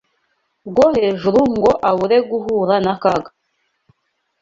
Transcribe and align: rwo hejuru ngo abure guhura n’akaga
rwo 0.69 0.85
hejuru 0.95 1.39
ngo 1.53 1.71
abure 1.89 2.17
guhura 2.29 2.75
n’akaga 2.83 3.29